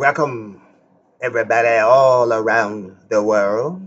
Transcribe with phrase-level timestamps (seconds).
[0.00, 0.62] Welcome,
[1.20, 3.82] everybody, all around the world.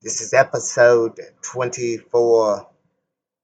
[0.00, 2.68] This is episode 24,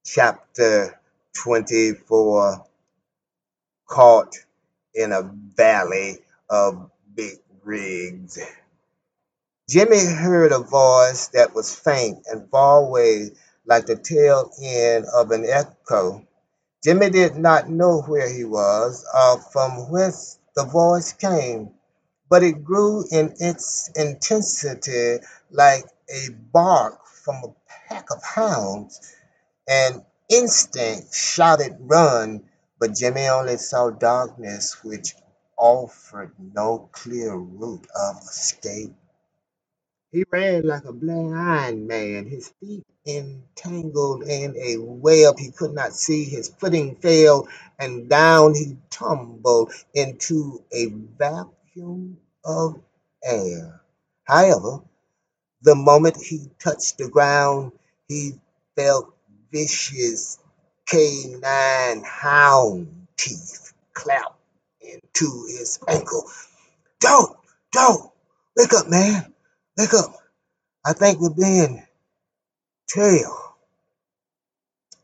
[0.05, 1.01] chapter
[1.35, 2.65] 24,
[3.89, 4.37] Caught
[4.95, 5.23] in a
[5.57, 6.19] Valley
[6.49, 8.39] of Big Rigs.
[9.69, 13.33] Jimmy heard a voice that was faint and far away,
[13.67, 16.25] like the tail end of an echo.
[16.85, 21.71] Jimmy did not know where he was or from whence the voice came,
[22.29, 25.19] but it grew in its intensity
[25.51, 27.55] like a bark from a
[27.89, 29.01] pack of hounds.
[29.69, 32.45] And instinct shouted run,
[32.79, 35.15] but Jimmy only saw darkness which
[35.59, 38.95] offered no clear route of escape.
[40.13, 45.95] He ran like a blind man, his feet entangled in a web he could not
[45.95, 46.25] see.
[46.25, 52.81] His footing failed, and down he tumbled into a vacuum of
[53.25, 53.81] air.
[54.25, 54.81] However,
[55.63, 57.73] the moment he touched the ground,
[58.09, 58.33] he
[58.77, 59.15] felt
[59.53, 60.39] vicious
[60.87, 64.37] canine hound teeth clap
[64.81, 66.25] into his ankle.
[67.01, 67.37] Don't,
[67.73, 68.11] don't,
[68.57, 69.33] wake up, man.
[69.77, 70.15] Wake up.
[70.85, 71.83] I think we're being
[72.89, 73.37] trailed.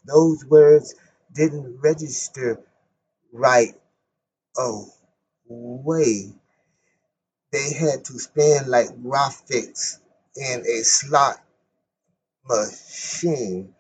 [0.05, 0.95] Those words
[1.33, 2.61] didn't register
[3.33, 3.75] right
[4.57, 6.33] away.
[7.53, 9.99] They had to spin like graphics
[10.37, 11.43] in a slot
[12.49, 13.75] machine.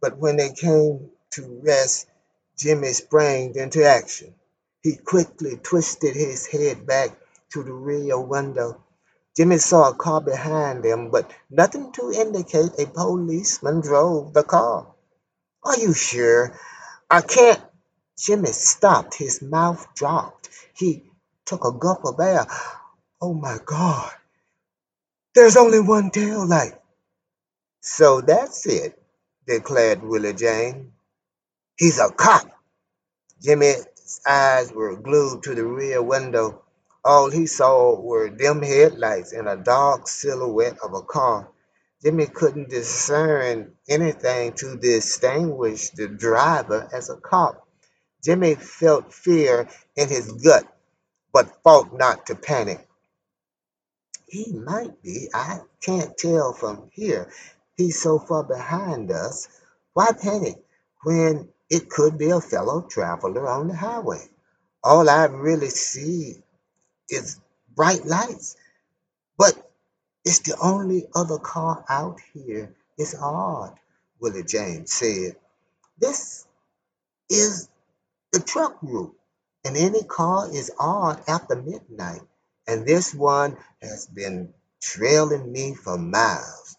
[0.00, 2.06] But when they came to rest,
[2.56, 4.34] Jimmy sprang into action.
[4.82, 7.10] He quickly twisted his head back
[7.50, 8.82] to the rear window.
[9.36, 14.94] Jimmy saw a car behind them, but nothing to indicate a policeman drove the car.
[15.64, 16.58] Are you sure?
[17.10, 17.62] I can't.
[18.18, 19.14] Jimmy stopped.
[19.14, 20.50] His mouth dropped.
[20.74, 21.04] He
[21.46, 22.46] took a gulp of air.
[23.20, 24.12] Oh my God.
[25.34, 26.74] There's only one tail light.
[27.80, 29.00] So that's it,
[29.46, 30.90] declared Willie James.
[31.76, 32.48] He's a cop.
[33.42, 33.86] Jimmy's
[34.26, 36.62] eyes were glued to the rear window.
[37.04, 41.48] All he saw were dim headlights and a dark silhouette of a car.
[42.02, 47.66] Jimmy couldn't discern anything to distinguish the driver as a cop.
[48.22, 50.64] Jimmy felt fear in his gut,
[51.32, 52.86] but fought not to panic.
[54.28, 55.28] He might be.
[55.34, 57.32] I can't tell from here.
[57.76, 59.48] He's so far behind us.
[59.92, 60.56] Why panic
[61.02, 64.28] when it could be a fellow traveler on the highway?
[64.84, 66.42] All I really see
[67.08, 67.40] is
[67.74, 68.56] bright lights,
[69.38, 69.54] but
[70.24, 72.74] it's the only other car out here.
[72.98, 73.78] It's odd,
[74.20, 75.36] Willie James said.
[75.98, 76.46] This
[77.30, 77.68] is
[78.32, 79.16] the truck route,
[79.64, 82.22] and any car is odd after midnight,
[82.66, 86.76] and this one has been trailing me for miles.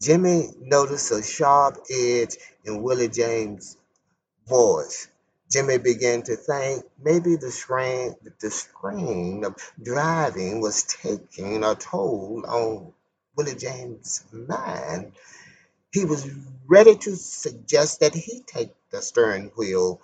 [0.00, 3.76] Jimmy noticed a sharp edge in Willie James'
[4.46, 5.08] voice.
[5.54, 12.42] Jimmy began to think maybe the strain, the strain of driving was taking a toll
[12.44, 12.92] on
[13.36, 15.12] Willie James' mind.
[15.92, 16.28] He was
[16.66, 20.00] ready to suggest that he take the steering wheel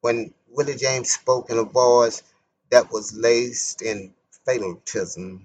[0.00, 2.22] when Willie James spoke in a voice
[2.70, 4.14] that was laced in
[4.46, 5.44] fatalism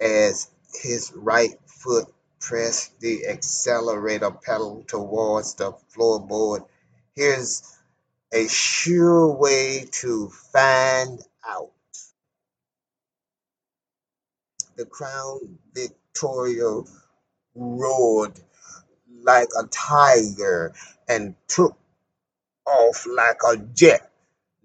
[0.00, 2.06] as his right foot
[2.38, 6.64] pressed the accelerator pedal towards the floorboard.
[7.16, 7.75] Here's
[8.32, 11.72] a sure way to find out.
[14.76, 16.82] The Crown Victoria
[17.54, 18.40] roared
[19.22, 20.74] like a tiger
[21.08, 21.76] and took
[22.66, 24.10] off like a jet,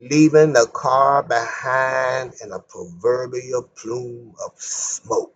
[0.02, 5.36] leaving the car behind in a proverbial plume of smoke.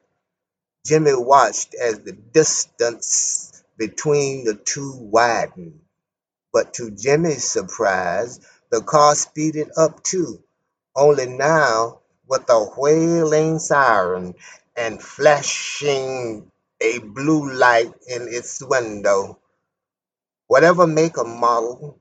[0.85, 5.81] Jimmy watched as the distance between the two widened.
[6.55, 8.39] But to Jimmy's surprise,
[8.71, 10.41] the car speeded up too,
[10.95, 14.35] only now with a wailing siren
[14.73, 16.49] and flashing
[16.79, 19.37] a blue light in its window.
[20.47, 21.99] Whatever make or model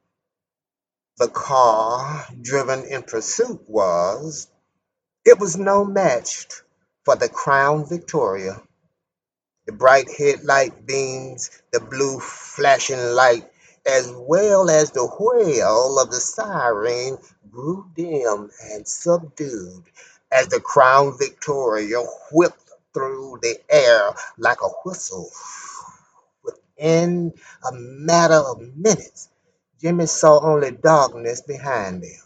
[1.16, 4.46] the car driven in pursuit was,
[5.24, 6.46] it was no match
[7.04, 8.62] for the Crown Victoria.
[9.66, 13.50] The bright headlight beams, the blue flashing light
[13.86, 17.18] as well as the wail of the siren
[17.50, 19.84] grew dim and subdued
[20.32, 22.00] as the Crown Victoria
[22.32, 25.30] whipped through the air like a whistle.
[26.44, 27.34] Within
[27.68, 29.28] a matter of minutes,
[29.80, 32.20] Jimmy saw only darkness behind him.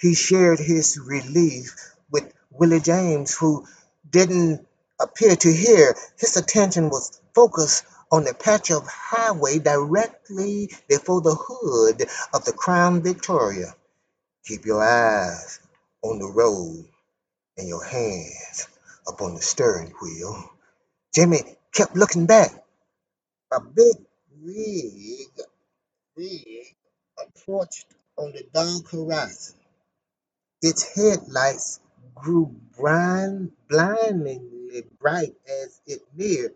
[0.00, 3.66] He shared his relief with Willie James, who
[4.10, 4.66] didn't
[5.00, 5.96] appear to hear.
[6.18, 12.52] His attention was focused on a patch of highway directly before the hood of the
[12.52, 13.74] Crown Victoria.
[14.46, 15.60] Keep your eyes
[16.02, 16.86] on the road
[17.58, 18.68] and your hands
[19.08, 20.50] up on the steering wheel.
[21.14, 21.40] Jimmy
[21.74, 22.50] kept looking back.
[23.52, 23.96] A big
[24.42, 25.28] rig,
[26.16, 26.66] rig
[27.18, 27.86] approached
[28.18, 29.56] on the dark horizon.
[30.62, 31.80] Its headlights
[32.14, 36.54] grew blind, blindingly bright as it neared.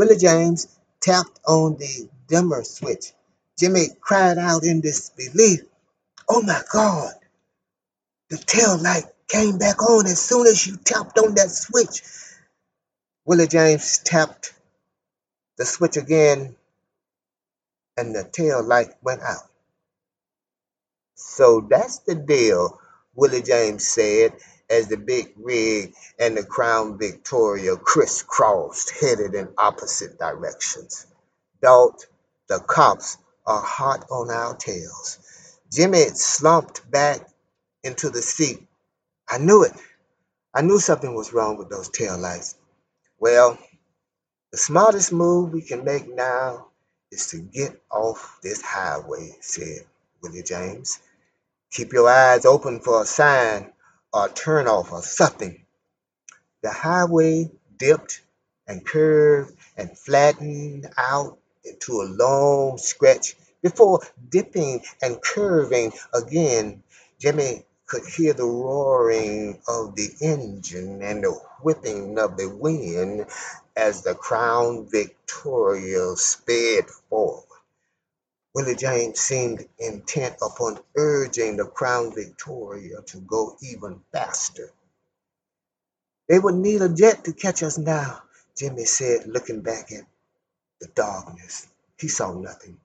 [0.00, 0.66] Willie James
[1.02, 3.12] tapped on the dimmer switch.
[3.58, 5.60] Jimmy cried out in disbelief,
[6.26, 7.12] Oh my God,
[8.30, 12.02] the tail light came back on as soon as you tapped on that switch.
[13.26, 14.54] Willie James tapped
[15.58, 16.56] the switch again
[17.98, 19.50] and the tail light went out.
[21.14, 22.80] So that's the deal,
[23.14, 24.32] Willie James said
[24.70, 31.06] as the big rig and the Crown Victoria crisscrossed, headed in opposite directions.
[31.60, 32.06] Dalt,
[32.48, 35.18] the cops are hot on our tails.
[35.72, 37.28] Jimmy slumped back
[37.82, 38.66] into the seat.
[39.28, 39.72] I knew it.
[40.54, 42.56] I knew something was wrong with those tail lights.
[43.18, 43.58] Well,
[44.52, 46.68] the smartest move we can make now
[47.12, 49.86] is to get off this highway, said
[50.22, 51.00] Willie James.
[51.72, 53.72] Keep your eyes open for a sign
[54.12, 55.64] Uh, or a turnoff or something.
[56.62, 58.22] The highway dipped
[58.66, 64.00] and curved and flattened out into a long stretch before
[64.30, 66.82] dipping and curving again.
[67.18, 73.26] Jimmy could hear the roaring of the engine and the whipping of the wind
[73.76, 77.44] as the Crown Victoria sped forward.
[78.54, 84.70] Willie James seemed intent upon urging the Crown Victoria to go even faster.
[86.28, 88.22] They would need a jet to catch us now,
[88.56, 90.04] Jimmy said, looking back at
[90.80, 91.66] the darkness.
[91.98, 92.80] He saw nothing.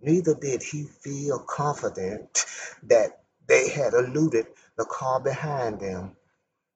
[0.00, 2.46] Neither did he feel confident
[2.84, 4.46] that they had eluded
[4.76, 6.16] the car behind them.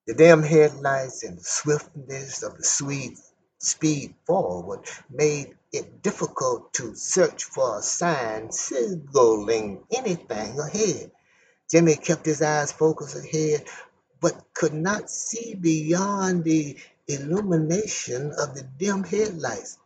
[0.07, 3.19] The dim headlights and the swiftness of the sweet
[3.64, 4.80] speed forward
[5.11, 11.11] made it difficult to search for a sign signaling anything ahead.
[11.71, 13.64] Jimmy kept his eyes focused ahead,
[14.21, 16.76] but could not see beyond the
[17.09, 19.78] illumination of the dim headlights.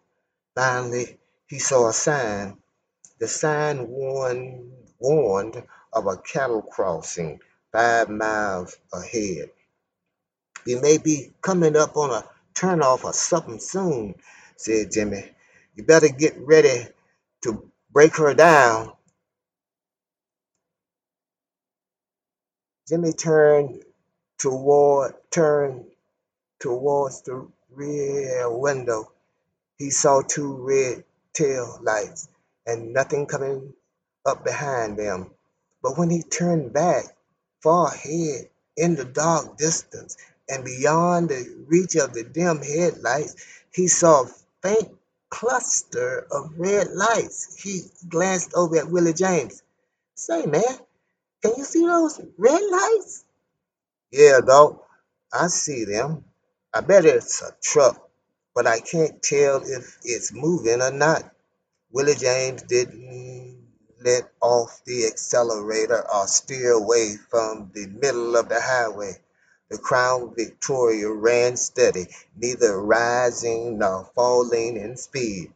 [0.55, 2.59] Finally, he saw a sign.
[3.19, 7.41] The sign warned, warned of a cattle crossing
[7.73, 9.51] five miles ahead.
[10.67, 12.29] We may be coming up on a
[12.59, 14.15] turnoff or something soon,
[14.57, 15.25] said Jimmy.
[15.77, 16.87] You better get ready
[17.43, 18.93] to brake her down.
[22.89, 23.83] Jimmy turned
[24.39, 25.87] toward turned
[26.61, 29.13] towards the rear window.
[29.79, 32.29] He saw two red tail lights
[32.67, 33.75] and nothing coming
[34.27, 35.31] up behind them.
[35.83, 37.05] But when he turned back,
[37.63, 40.17] far ahead in the dark distance
[40.49, 43.37] and beyond the reach of the dim headlights,
[43.73, 44.31] he saw a
[44.63, 44.97] faint
[45.31, 47.61] cluster of red lights.
[47.63, 49.63] He glanced over at Willie James.
[50.15, 50.65] Say, man,
[51.43, 53.25] can you see those red lights?
[54.13, 54.81] Yeah, dog,
[55.33, 56.25] I see them.
[56.75, 58.11] I bet it's a truck,
[58.55, 61.31] but I can't tell if it's moving or not.
[61.93, 63.67] Willie James didn't
[64.05, 69.15] let off the accelerator or steer away from the middle of the highway.
[69.71, 75.53] The Crown Victoria ran steady, neither rising nor falling in speed.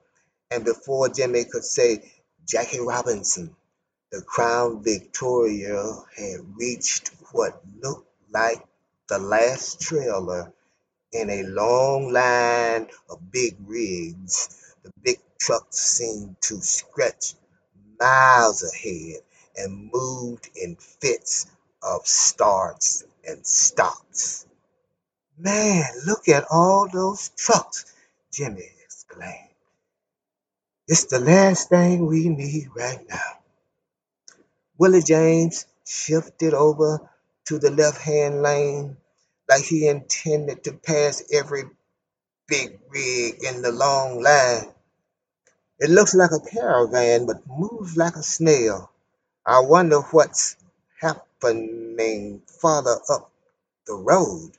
[0.50, 2.12] And before Jimmy could say
[2.46, 3.56] Jackie Robinson,
[4.10, 8.62] the Crown Victoria had reached what looked like
[9.08, 10.52] the last trailer
[11.12, 14.74] in a long line of big rigs.
[14.82, 17.34] The big trucks seemed to stretch
[17.98, 19.22] miles ahead
[19.56, 21.46] and moved in fits
[21.82, 24.46] of starts and stops.
[25.38, 27.86] Man, look at all those trucks,
[28.32, 29.48] Jimmy exclaimed.
[30.88, 33.38] It's the last thing we need right now.
[34.78, 37.00] Willie James shifted over
[37.46, 38.96] to the left hand lane
[39.48, 41.64] like he intended to pass every
[42.48, 44.72] big rig in the long line.
[45.78, 48.90] It looks like a caravan, but moves like a snail.
[49.44, 50.56] I wonder what's
[51.42, 53.32] happening farther up
[53.86, 54.52] the road.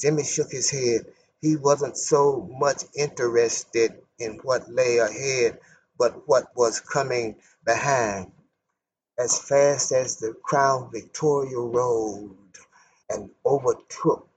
[0.00, 1.06] Jimmy shook his head.
[1.42, 5.58] He wasn't so much interested in what lay ahead,
[5.98, 8.32] but what was coming behind.
[9.18, 12.36] as fast as the Crown Victoria rolled
[13.10, 14.28] and overtook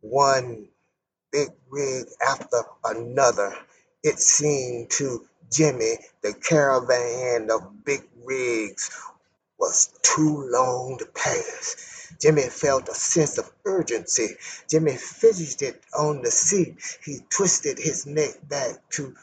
[0.00, 0.68] one
[1.32, 3.56] big rig after another.
[4.02, 8.90] It seemed to Jimmy the caravan of big rigs
[9.60, 12.12] was too long to pass.
[12.20, 14.36] Jimmy felt a sense of urgency.
[14.68, 16.78] Jimmy fidgeted on the seat.
[17.04, 19.14] He twisted his neck back to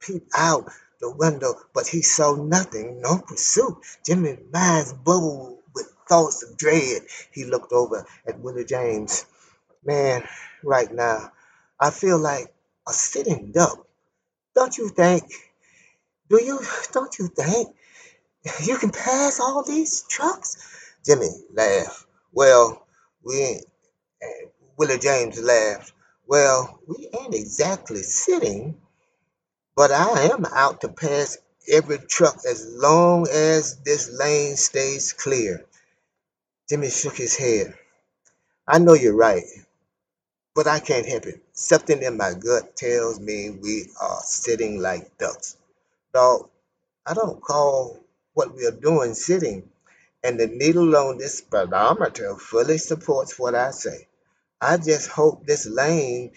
[0.00, 3.78] peep out the window, but he saw nothing, no pursuit.
[4.04, 7.02] Jimmy's mind bubbled with thoughts of dread.
[7.32, 9.26] He looked over at Willie James.
[9.84, 10.24] Man,
[10.62, 11.32] right now,
[11.80, 12.52] I feel like
[12.88, 13.86] a sitting duck.
[14.54, 15.24] Don't you think?
[16.30, 16.60] Do you?
[16.92, 17.75] Don't you think?
[18.64, 20.56] You can pass all these trucks?
[21.04, 22.06] Jimmy laughed.
[22.32, 22.86] Well,
[23.24, 23.60] we
[24.22, 25.92] eh, Willie James laughed.
[26.26, 28.80] Well, we ain't exactly sitting,
[29.76, 31.38] but I am out to pass
[31.68, 35.64] every truck as long as this lane stays clear.
[36.68, 37.74] Jimmy shook his head.
[38.66, 39.44] I know you're right,
[40.54, 41.42] but I can't help it.
[41.52, 45.56] Something in my gut tells me we are sitting like ducks.
[46.12, 46.48] Dog,
[47.06, 48.00] I don't call
[48.36, 49.64] what we are doing sitting.
[50.22, 54.08] and the needle on this speedometer fully supports what I say.
[54.60, 56.32] I just hope this lane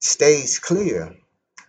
[0.00, 1.16] stays clear.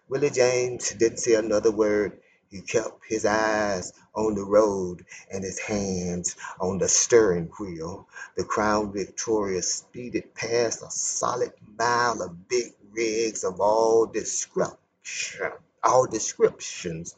[0.10, 2.20] Willie James didn't say another word.
[2.50, 8.08] He kept his eyes on the road and his hands on the steering wheel.
[8.38, 15.52] The Crown Victoria speeded past a solid mile of big rigs of all description,
[15.84, 17.16] all descriptions.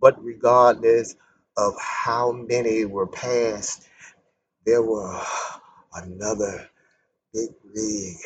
[0.00, 1.16] But regardless
[1.56, 3.86] of how many were passed,
[4.66, 5.20] there were
[5.94, 6.68] another
[7.34, 8.16] big league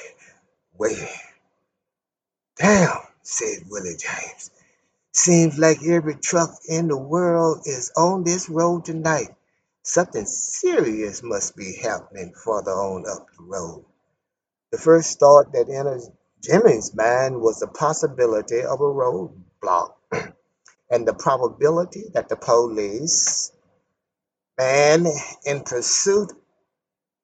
[0.78, 1.08] waiting.
[2.58, 4.50] Damn, said Willie James.
[5.12, 9.30] Seems like every truck in the world is on this road tonight.
[9.82, 13.84] Something serious must be happening further on up the road.
[14.72, 16.02] The first thought that entered
[16.42, 19.94] Jimmy's mind was the possibility of a roadblock
[20.90, 23.52] and the probability that the police
[24.58, 25.06] man
[25.46, 26.32] in pursuit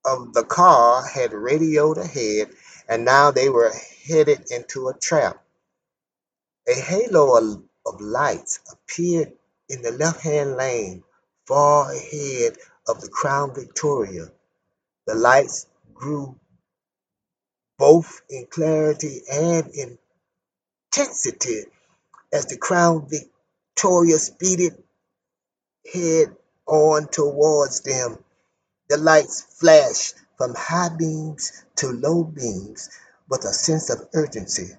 [0.04, 2.48] of the car had radioed ahead
[2.88, 3.72] and now they were
[4.06, 5.42] headed into a trap.
[6.68, 7.62] A halo of,
[8.00, 9.32] lights appeared
[9.68, 11.04] in the left hand lane
[11.46, 12.56] far ahead
[12.88, 14.30] of the Crown Victoria.
[15.06, 16.36] The lights grew
[17.78, 19.98] both in clarity and in
[20.92, 21.64] intensity
[22.32, 23.35] as the Crown Victoria
[24.18, 24.82] speeded
[25.92, 28.18] head on towards them.
[28.88, 32.90] The lights flashed from high beams to low beams
[33.28, 34.70] with a sense of urgency.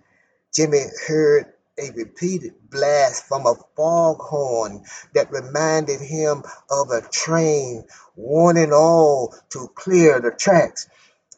[0.54, 7.86] Jimmy heard a repeated blast from a foghorn that reminded him of a train
[8.16, 10.88] warning all to clear the tracks.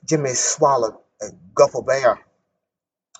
[0.06, 2.20] Jimmy swallowed a gulp of air.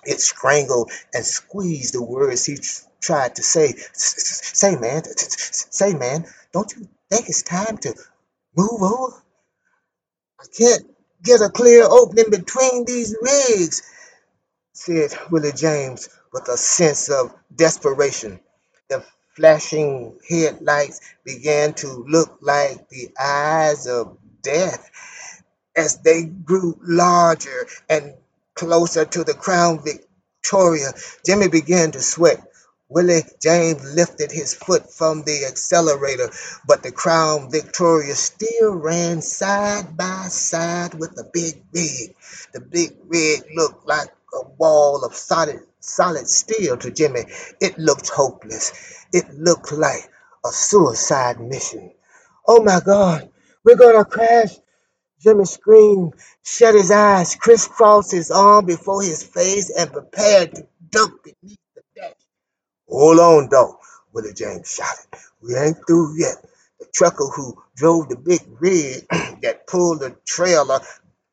[0.04, 2.56] It strangled and squeezed the words he
[3.00, 3.74] tried to say.
[3.94, 7.94] Say, man, say, man, don't you think it's time to
[8.56, 9.16] move over?
[10.40, 10.84] I can't
[11.24, 13.82] get a clear opening between these rigs,
[14.74, 18.40] said Willie James with a sense of desperation.
[18.88, 19.04] The
[19.36, 24.90] flashing headlights began to look like the eyes of death
[25.76, 28.14] as they grew larger and
[28.54, 30.92] closer to the Crown Victoria.
[31.26, 32.40] Jimmy began to sweat.
[32.90, 36.30] Willie James lifted his foot from the accelerator,
[36.68, 42.16] but the Crown Victoria still ran side by side with the big rig.
[42.54, 47.24] The big rig looked like a wall of solid, solid steel to Jimmy.
[47.60, 48.72] It looked hopeless.
[49.12, 50.10] It looked like
[50.46, 51.92] a suicide mission.
[52.48, 53.30] Oh my God,
[53.64, 54.56] we're gonna crash.
[55.20, 61.12] Jimmy screamed, shut his eyes, crisscrossed his arm before his face, and prepared to duck
[61.24, 61.58] beneath.
[62.90, 63.78] Hold on, though,
[64.12, 65.06] Willie James shouted.
[65.42, 66.36] We ain't through yet.
[66.80, 69.06] The trucker who drove the big rig
[69.42, 70.80] that pulled the trailer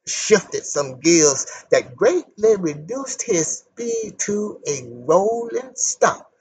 [0.07, 6.31] shifted some gears that greatly reduced his speed to a rolling stop.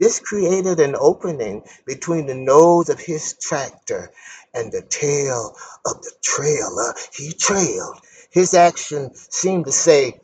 [0.00, 4.12] This created an opening between the nose of his tractor
[4.54, 5.56] and the tail
[5.86, 7.98] of the trailer he trailed.
[8.30, 10.20] His action seemed to say,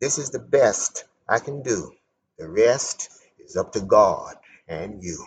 [0.00, 1.92] This is the best I can do.
[2.38, 3.10] The rest
[3.46, 4.34] is up to God
[4.68, 5.24] and you.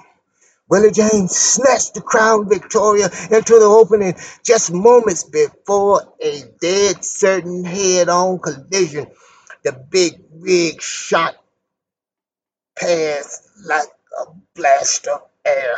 [0.69, 7.63] Willie James snatched the Crown Victoria into the opening just moments before a dead certain
[7.65, 9.07] head on collision.
[9.63, 11.35] The big rig shot
[12.79, 13.89] past like
[14.21, 14.25] a
[14.55, 15.75] blast of air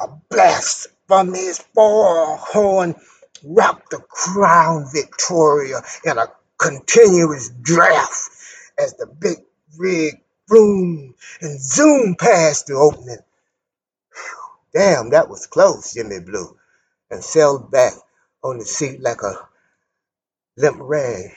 [0.00, 2.96] a blast from his horn
[3.44, 6.26] rocked the crown Victoria in a
[6.58, 8.30] continuous draft
[8.78, 9.38] as the big
[9.78, 13.18] rig boomed and zoomed past the opening.
[14.74, 16.58] Damn, that was close, Jimmy blew,
[17.10, 17.94] and fell back
[18.42, 19.48] on the seat like a
[20.56, 21.32] limp rag.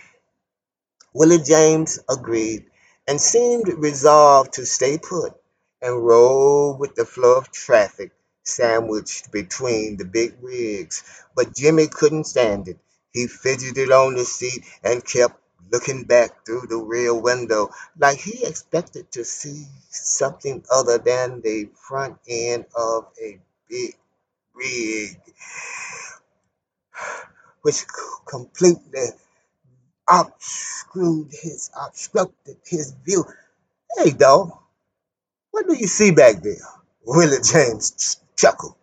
[1.13, 2.65] Willie James agreed
[3.07, 5.33] and seemed resolved to stay put
[5.81, 8.11] and roll with the flow of traffic
[8.45, 11.03] sandwiched between the big rigs.
[11.35, 12.79] But Jimmy couldn't stand it.
[13.11, 18.45] He fidgeted on the seat and kept looking back through the rear window like he
[18.45, 23.95] expected to see something other than the front end of a big
[24.53, 25.19] rig,
[27.61, 27.85] which
[28.25, 29.07] completely
[30.09, 33.25] obscured his obstructed his view.
[33.97, 34.51] Hey, dog,
[35.51, 36.55] what do you see back there?
[37.05, 38.75] Willie James chuckled.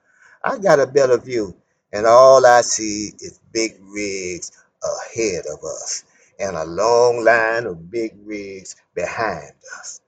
[0.43, 1.55] I got a better view,
[1.93, 6.05] and all I see is big rigs ahead of us
[6.39, 10.01] and a long line of big rigs behind us.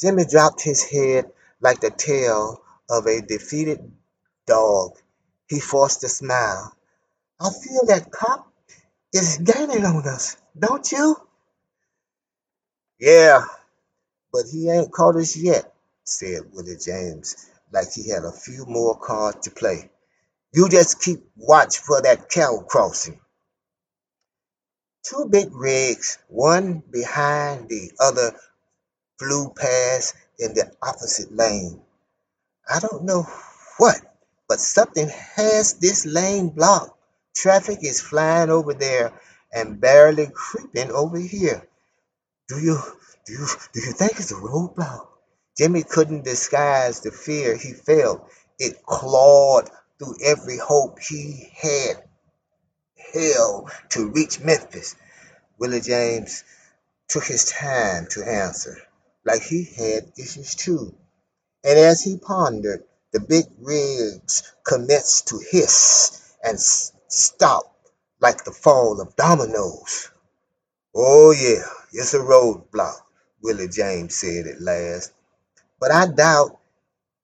[0.00, 1.26] Jimmy dropped his head
[1.60, 3.92] like the tail of a defeated
[4.46, 4.92] dog.
[5.48, 6.74] He forced a smile.
[7.40, 8.52] I feel that cop
[9.12, 11.16] is gaining on us, don't you?
[13.00, 13.44] Yeah,
[14.32, 15.72] but he ain't caught us yet,
[16.04, 19.90] said Willie James, like he had a few more cards to play.
[20.52, 23.20] You just keep watch for that cow crossing.
[25.04, 28.38] Two big rigs, one behind the other,
[29.18, 31.82] flew past in the opposite lane.
[32.68, 33.26] I don't know
[33.78, 34.00] what,
[34.48, 36.98] but something has this lane blocked.
[37.34, 39.12] Traffic is flying over there
[39.52, 41.66] and barely creeping over here.
[42.48, 42.78] Do you
[43.26, 45.06] do you do you think it's a roadblock?
[45.56, 48.28] Jimmy couldn't disguise the fear he felt.
[48.58, 52.07] It clawed through every hope he had
[53.12, 54.96] held to reach Memphis.
[55.58, 56.44] Willie James
[57.08, 58.78] took his time to answer,
[59.24, 60.94] like he had issues too.
[61.64, 67.74] And as he pondered, the big rigs commenced to hiss and stop
[68.20, 70.10] like the fall of dominoes.
[70.94, 73.00] Oh, yeah, it's a roadblock,
[73.42, 75.12] Willie James said at last.
[75.80, 76.58] But I doubt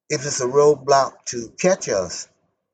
[0.09, 2.29] if it's a roadblock to catch us.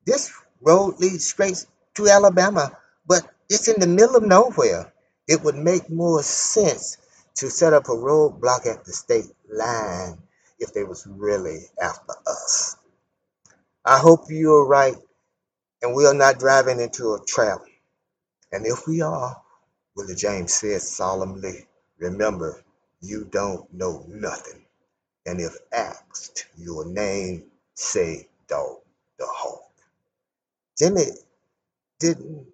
[0.06, 2.76] This road leads straight to Alabama,
[3.10, 4.92] but it's in the middle of nowhere.
[5.26, 6.96] It would make more sense
[7.38, 10.16] to set up a roadblock at the state line
[10.60, 12.76] if they was really after us.
[13.84, 14.94] I hope you're right
[15.82, 17.62] and we are not driving into a trap.
[18.52, 19.42] And if we are,
[19.96, 21.66] Willie James said solemnly,
[21.98, 22.62] remember,
[23.00, 24.64] you don't know nothing.
[25.26, 28.78] And if asked your name, say Dog
[29.18, 29.72] the Hawk.
[30.78, 31.06] Jimmy
[31.98, 32.46] didn't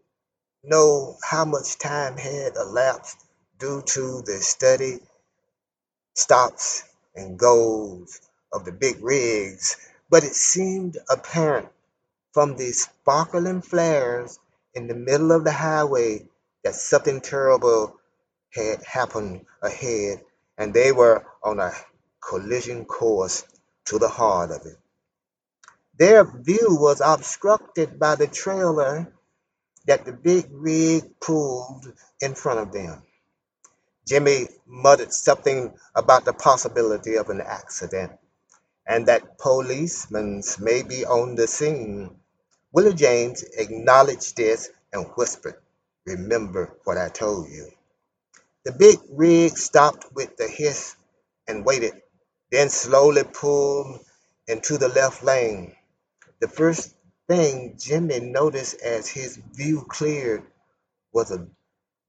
[0.67, 3.19] know how much time had elapsed
[3.59, 5.01] due to the steady
[6.15, 8.21] stops and goes
[8.53, 9.77] of the big rigs,
[10.11, 11.69] but it seemed apparent
[12.33, 14.39] from the sparkling flares
[14.75, 16.27] in the middle of the highway
[16.65, 17.97] that something terrible
[18.55, 20.23] had happened ahead,
[20.59, 21.73] and they were on a
[22.21, 23.45] collision course
[23.87, 24.79] to the heart of it.
[25.99, 29.13] Their view was obstructed by the trailer
[29.87, 33.03] that the big rig pulled in front of them.
[34.07, 38.13] Jimmy muttered something about the possibility of an accident
[38.87, 42.17] and that policemen may be on the scene.
[42.73, 45.57] Willie James acknowledged this and whispered,
[46.07, 47.69] Remember what I told you.
[48.65, 50.97] The big rig stopped with a hiss
[51.49, 51.95] and waited,
[52.53, 54.01] then slowly pulled
[54.49, 55.77] into the left lane.
[56.41, 56.96] The first
[57.29, 60.45] thing Jimmy noticed as his view cleared
[61.13, 61.47] was a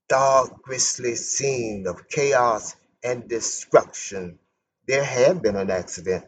[0.10, 4.40] dark, grisly scene of chaos and destruction.
[4.88, 6.26] There had been an accident.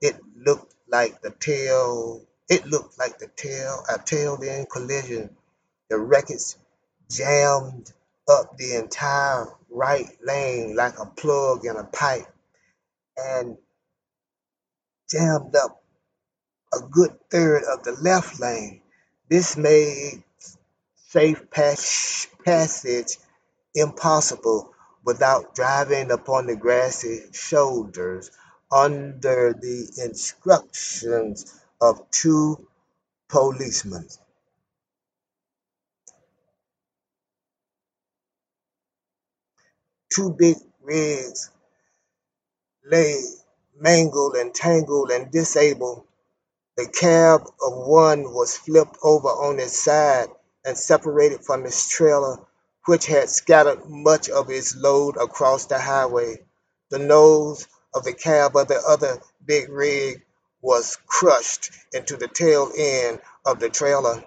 [0.00, 2.26] It looked like the tail.
[2.48, 5.36] It looked like the tail, a tail-end collision.
[5.90, 6.54] The wreckage
[7.10, 7.92] jammed
[8.28, 12.26] up the entire right lane like a plug in a pipe
[13.16, 13.56] and
[15.10, 15.82] jammed up
[16.76, 18.82] a good third of the left lane.
[19.30, 20.24] This made
[20.96, 23.18] safe pas- passage
[23.74, 24.72] impossible
[25.04, 28.30] without driving upon the grassy shoulders
[28.72, 32.68] under the instructions of two
[33.28, 34.08] policemen.
[40.12, 41.50] Two big rigs
[42.86, 43.22] lay
[43.80, 46.05] mangled and tangled and disabled
[46.76, 50.28] The cab of one was flipped over on its side
[50.64, 52.38] and separated from its trailer,
[52.84, 56.44] which had scattered much of its load across the highway.
[56.90, 60.22] The nose of the cab of the other big rig
[60.60, 64.24] was crushed into the tail end of the trailer.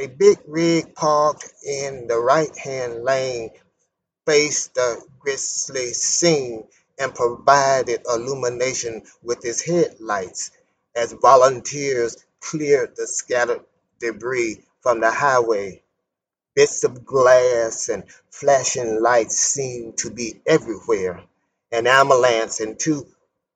[0.00, 3.50] A big rig parked in the right hand lane
[4.26, 6.66] faced the grisly scene
[6.98, 10.50] and provided illumination with its headlights
[10.94, 13.64] as volunteers cleared the scattered
[14.00, 15.82] debris from the highway.
[16.54, 21.22] Bits of glass and flashing lights seemed to be everywhere.
[21.72, 23.06] An ambulance and two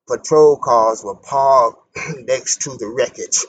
[0.07, 3.45] patrol cars were parked next to the wreckage.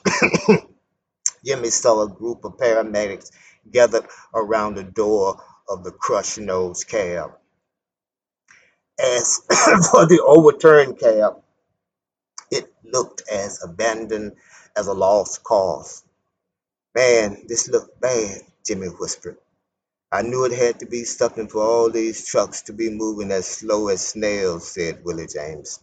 [1.45, 3.31] Jimmy saw a group of paramedics
[3.71, 7.33] gathered around the door of the crushed nose cab.
[8.99, 9.39] As
[9.91, 11.43] for the overturned cab,
[12.51, 14.37] it looked as abandoned
[14.77, 16.05] as a lost cause.
[16.95, 19.39] Man, this looked bad, Jimmy whispered.
[20.13, 23.47] I knew it had to be something for all these trucks to be moving as
[23.47, 25.81] slow as snails, said Willie James.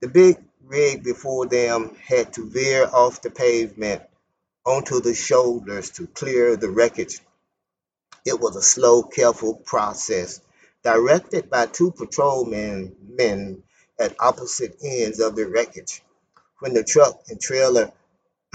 [0.00, 4.02] The big rig before them had to veer off the pavement
[4.66, 7.20] onto the shoulders to clear the wreckage.
[8.24, 10.40] It was a slow, careful process,
[10.84, 13.62] directed by two patrolmen men
[14.00, 16.02] at opposite ends of the wreckage.
[16.60, 17.92] When the truck and trailer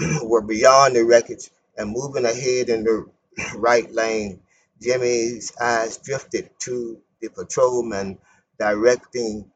[0.24, 3.06] were beyond the wreckage and moving ahead in the
[3.56, 4.40] right lane,
[4.82, 8.18] Jimmy's eyes drifted to the patrolman
[8.58, 9.50] directing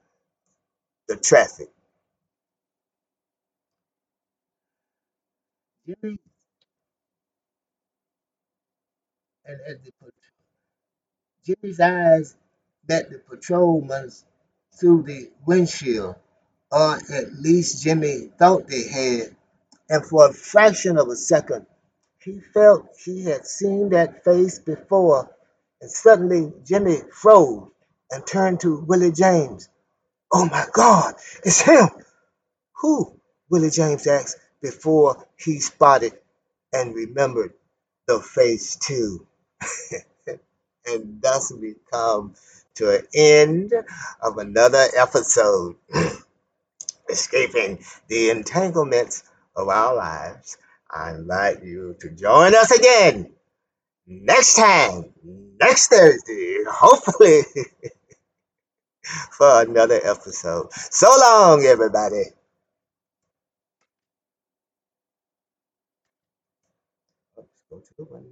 [1.09, 1.71] the traffic.
[5.87, 6.19] Jimmy
[9.47, 9.93] and as the
[11.45, 12.37] Jimmy's eyes
[12.89, 14.25] met the patrolman's
[14.79, 16.17] through the windshield,
[16.73, 19.37] or at least Jimmy thought they had,
[19.91, 21.67] and for a fraction of a second
[22.21, 25.31] he felt he had seen that face before,
[25.81, 27.71] and suddenly Jimmy froze
[28.11, 29.69] and turned to Willie James.
[30.33, 31.89] Oh my God, it's him!
[32.81, 33.21] Who?
[33.51, 36.15] Willie James asked before he spotted
[36.73, 37.55] and remembered
[38.09, 39.27] the face too.
[40.87, 42.35] and thus we come
[42.77, 43.73] to an end
[44.23, 45.77] of another episode,
[47.11, 49.25] escaping the entanglements
[49.57, 50.59] of our lives.
[50.91, 53.33] I invite you to join us again
[54.07, 55.13] next time,
[55.61, 57.43] next Thursday, hopefully,
[59.33, 60.73] for another episode.
[60.73, 62.25] So long, everybody.
[67.71, 68.26] Go to the.